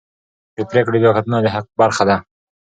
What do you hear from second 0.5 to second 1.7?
د پرېکړې بیاکتنه د حق